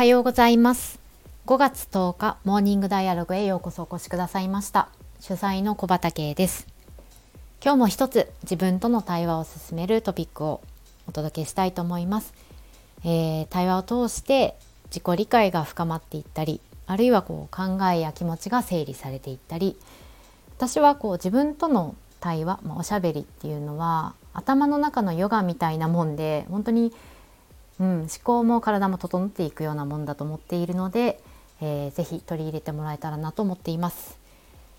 [0.00, 0.98] はようございます。
[1.44, 4.88] 5月10日モーニングダイアログへようこそお越しくださいました。
[5.20, 6.66] 主催の小畑です。
[7.62, 10.62] 今日も一つ自分との対話を進めるトピックを
[11.06, 12.32] お届けしたいと思います、
[13.04, 19.76] えー、対話を通して自己理解が深まっていったりあるいはこう考えや気持ちが整理されていったり
[20.56, 26.90] 私はこう自分との対話、まあ、おしゃべりっていうのは頭の中のヨガみたいなもんで本当に
[27.80, 31.20] うん、思考も体も整っていくようなもんだと思っているので、
[31.62, 34.18] えー、ぜひ取り入れてもらえたらなと思っています。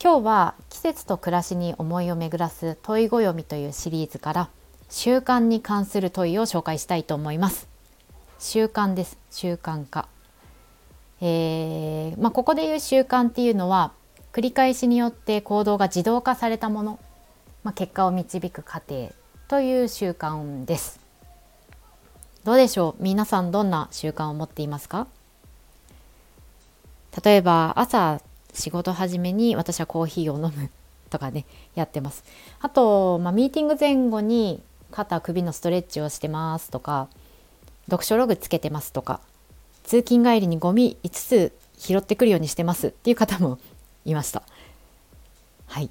[0.00, 4.48] 今日は季節と暮らしに思いを巡らす問いご読みというシリーズから
[4.90, 7.66] 習慣に関する問いを紹介したいと思います。
[8.38, 9.16] 習慣です。
[9.30, 10.06] 習慣化。
[11.20, 13.92] えー、まあ、ここで言う習慣っていうのは
[14.32, 16.98] 繰り返しによって行動が自動化されたもの、
[17.62, 19.12] まあ、結果を導く過程
[19.46, 21.01] という習慣です。
[22.44, 23.02] どうでしょう？
[23.02, 25.06] 皆さんどんな習慣を持っていますか？
[27.24, 28.20] 例えば朝
[28.52, 30.68] 仕事始めに私はコーヒーを飲む
[31.08, 31.44] とかね
[31.76, 32.24] やってます。
[32.60, 37.08] あと、まあ、ミーティング前後に肩首のストレッチをしてますとか
[37.86, 39.20] 読書ログつけてますとか
[39.84, 43.58] 通勤帰りにゴミ5つ拾ってくるようにしてますっていう方も
[44.04, 44.42] いました。
[45.66, 45.90] はい。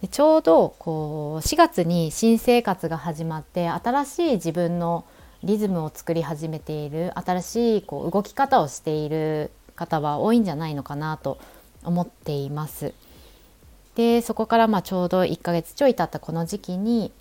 [0.00, 5.04] でちょうどこう4月に新生活が始まって新しい自分の
[5.44, 11.38] リズムを作り始めている新しいこう動き方をしている方は多いんじゃないのかなと
[11.84, 12.94] 思っています。
[13.94, 17.12] でそこからまあちょうど1ヶ月ちょい経ったこの時期に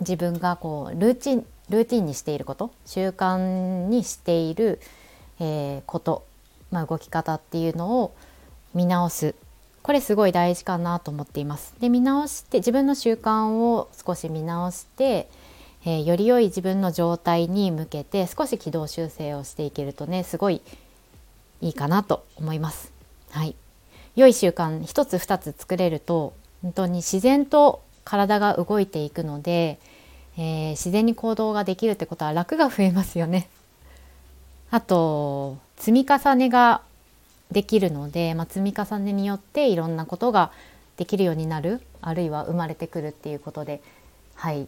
[0.00, 4.80] 自分がこうルーチンルーティンにしていること習慣にしている、
[5.40, 6.26] えー、こと、
[6.70, 8.14] まあ、動き方っていうのを
[8.74, 9.34] 見直す
[9.82, 11.74] これすごい大事かなと思っています。
[11.80, 15.28] で見直して自分の習慣を少し見直して
[15.84, 20.62] えー、より良い自分の状態に向けて少し軌道修正をしていけるとねすごい
[21.60, 22.92] いいかなと思います。
[23.30, 23.54] はい、
[24.14, 29.78] 良い習慣一つ二つ作れると本当に自然と体が動いていくので、
[30.36, 33.48] えー、自然に行動ができるってことは楽が増えますよね。
[34.70, 36.82] あと積み重ねが
[37.50, 40.52] できるので、まあ、積み重ねによっていろんなことが
[40.96, 43.82] できるようになるあるいは生まれてくるっていうことで
[44.34, 44.66] はい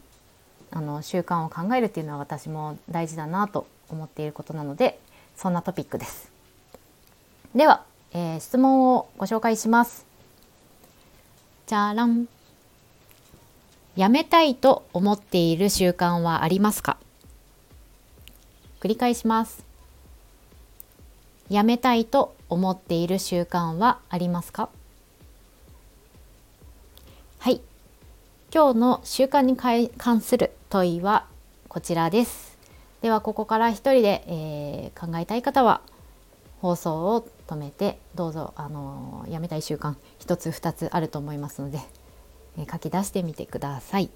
[0.75, 4.99] あの習慣を考えるっていうのは私も大事だなと思っていることなので
[5.37, 6.31] そんなトピックです。
[7.55, 10.05] では、えー、質問をご紹介します。
[11.67, 12.27] じゃらん。
[13.95, 16.99] やめたいと思っている習慣はありますか？
[18.81, 19.65] 繰り返します。
[21.49, 24.69] やめたいと思っている習慣はありますか？
[28.55, 31.27] 今日の習慣に関する問いは
[31.67, 32.57] こちらです。
[33.03, 35.81] ではここから一人で、えー、考えたい方は
[36.61, 41.81] 放送を止めてどうぞあのやめたい習慣一つ二つあると思いますので、
[42.57, 44.09] えー、書き出してみてください。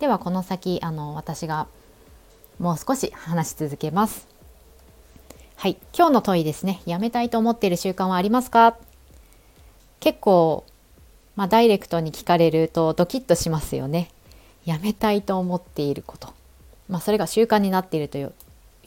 [0.00, 1.66] ではこの先あの私が
[2.58, 4.26] もう少し話し続けます。
[5.56, 6.80] はい、今日の問いですね。
[6.86, 8.78] やめたいと思っている習慣はありますか？
[10.00, 10.64] 結構
[11.36, 14.10] まあ、ダイレクトに聞かれるとドキッとしますよね。
[14.64, 16.32] やめたいと思っていること。
[16.88, 18.22] まあ、それが習慣になっているとい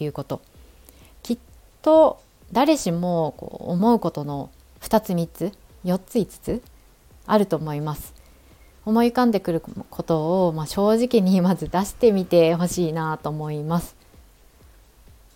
[0.06, 0.42] うこと。
[1.24, 1.38] きっ
[1.82, 2.22] と
[2.52, 4.50] 誰しもこう思うことの
[4.82, 5.52] 2つ3つ
[5.84, 6.62] 4つ5つ
[7.26, 8.14] あると思います。
[8.86, 13.98] 思い浮かんでくることを、まあ、正直にまず出してみてほしいなと思います。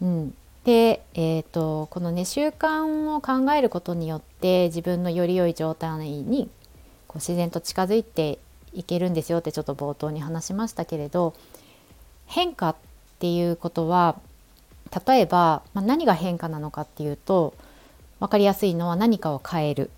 [0.01, 0.33] うん、
[0.63, 6.49] で、えーとこのね習慣を考えることによって自分のより良い状態に
[7.11, 8.39] こう自然と近づいて
[8.71, 11.33] いけるんですよってちょっと冒頭に話しましたけれど
[12.25, 12.75] 変化っ
[13.19, 14.17] ていうことは
[15.05, 17.53] 例えば、まあ、何が変化なのかっていうと
[18.21, 19.89] 分かりやすいのは何かを変える。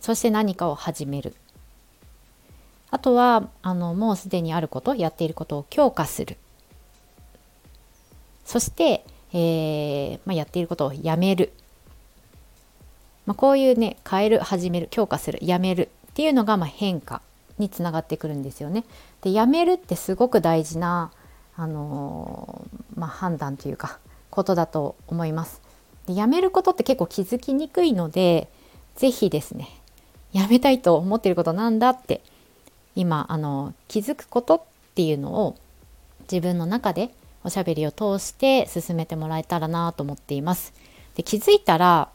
[0.00, 1.34] そして何かを始める。
[2.90, 6.36] あとはあのもうすでにあることやっていることを強化する。
[8.44, 11.52] そして、えーまあ、やっていることをやめる。
[13.28, 17.20] まあ、こういうね変える始める強化するやめるっていうのがま変化
[17.58, 18.86] につながってくるんですよね。
[19.20, 21.12] でやめるってすごく大事な、
[21.54, 23.98] あのー、まあ、判断というか
[24.30, 25.60] ことだと思います。
[26.06, 28.48] でやめることって結構気づきにくいので
[28.96, 29.68] 是非ですね
[30.32, 32.22] やめたいと思っていることなんだって
[32.96, 34.62] 今あの気づくことっ
[34.94, 35.54] ていうのを
[36.32, 37.10] 自分の中で
[37.44, 40.72] おしゃべりを通して進めてもらえたらなと思っています。
[41.14, 42.08] で気づいたら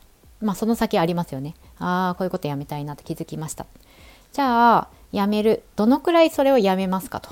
[0.44, 1.56] まあ、その先ありますよね。
[1.80, 3.66] ああ、こういうことやめたいなって気づきました。
[4.34, 5.64] じゃあ、やめる。
[5.76, 7.30] どのくらいそれをやめますかと。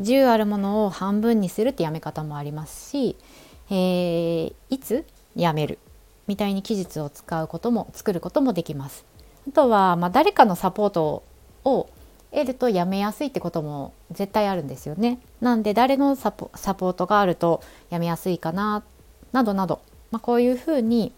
[0.00, 3.16] 10あるものを半分にするってやめ方もありますし、
[3.70, 5.04] えー、いつ
[5.36, 5.78] やめる
[6.26, 9.04] みたいに期日を使うことも作ることもできます。
[9.48, 11.22] あとは、まあ、誰かのサポート
[11.64, 11.88] を
[12.32, 15.18] 得るとやめやすいってことも絶対あるんですよね。
[15.40, 18.84] なんで誰のサポートがあるとやめやすいかな
[19.32, 19.80] などなど、
[20.10, 21.12] まあ、こういうふうに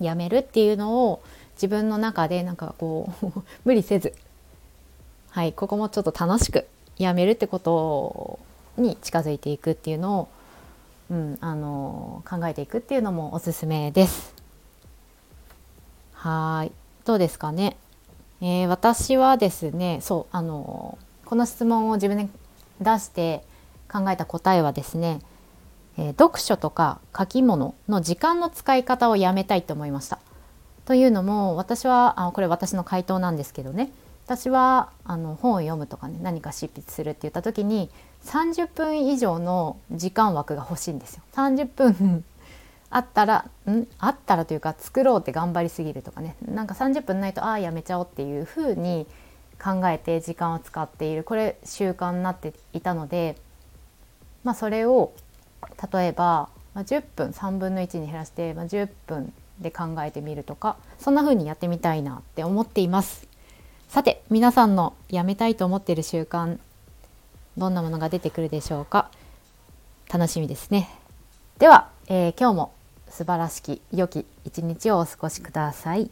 [0.00, 1.22] やめるっていうのを
[1.54, 4.14] 自分の中でなんかこう 無理せず
[5.30, 6.66] はいここもちょっと楽しく
[6.98, 8.38] やめるってこと
[8.76, 10.28] に近づいていくっていうのを、
[11.10, 14.34] うん、あの考えていくっていうのもおすすめです。
[16.12, 16.72] はい
[17.04, 17.76] どうですかね、
[18.40, 22.28] えー、私はですねそうあのこの質問を自分で
[22.80, 23.42] 出して
[23.94, 25.20] 考えた答えはですね、
[25.96, 30.18] えー、読書とか書き物の時間の使い方をやめたいと思いました。
[30.84, 33.90] というのも私はあこれ私の回答なんですけどね
[34.26, 37.90] 私はあの本を読むとかね何か執筆するって言った時に
[38.24, 41.22] 30分以上の時間枠が欲しいんですよ。
[41.34, 42.24] 30分
[42.90, 43.86] あったらん？
[43.98, 49.06] あったらというか作ろうって頑張りすぎるとかねなんか30分ないとああやめちゃおうっていうふうに
[49.62, 53.36] 考えて時間を使っているこれ習慣になっていたので、
[54.42, 55.12] まあ、それを
[55.92, 63.26] 例えば、まあ、10分3分の1に減らして、まあ、10分で考えてみるとかそんな風にやってみたいなって思っています。
[63.88, 66.58] さて皆さんのやめたいと思っている習慣
[67.56, 69.10] どんなものが出てくるでしょうか？
[70.12, 70.90] 楽しみですね。
[71.58, 72.72] では、えー、今日も
[73.08, 76.10] 素晴らしき良き一日をお過ごしください。